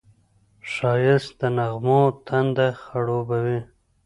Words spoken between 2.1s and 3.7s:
تنده خړوبوي